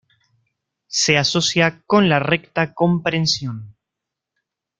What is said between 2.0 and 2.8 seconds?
la Recta